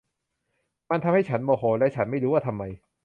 [0.89, 2.63] มันทำให้ฉันโมโห และฉันไม่รู้ว่าทำไม